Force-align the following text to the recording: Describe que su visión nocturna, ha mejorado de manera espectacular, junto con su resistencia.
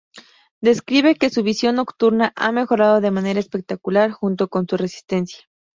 Describe 0.61 1.13
que 1.13 1.29
su 1.29 1.43
visión 1.43 1.75
nocturna, 1.75 2.33
ha 2.35 2.51
mejorado 2.51 3.01
de 3.01 3.11
manera 3.11 3.39
espectacular, 3.39 4.09
junto 4.09 4.47
con 4.47 4.67
su 4.67 4.75
resistencia. 4.75 5.45